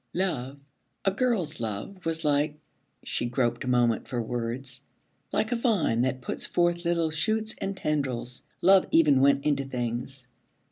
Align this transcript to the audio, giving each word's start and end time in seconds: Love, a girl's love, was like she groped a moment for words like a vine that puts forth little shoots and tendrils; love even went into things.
Love, 0.15 0.57
a 1.05 1.11
girl's 1.11 1.59
love, 1.59 2.03
was 2.07 2.25
like 2.25 2.57
she 3.03 3.27
groped 3.27 3.63
a 3.63 3.67
moment 3.67 4.07
for 4.07 4.19
words 4.19 4.81
like 5.31 5.51
a 5.51 5.55
vine 5.55 6.01
that 6.01 6.21
puts 6.21 6.47
forth 6.47 6.85
little 6.85 7.11
shoots 7.11 7.53
and 7.59 7.77
tendrils; 7.77 8.41
love 8.63 8.87
even 8.89 9.21
went 9.21 9.45
into 9.45 9.63
things. 9.65 10.27